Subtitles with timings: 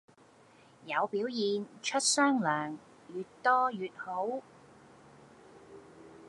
[0.87, 2.75] 有表現出雙糧，
[3.13, 4.41] 越多越好!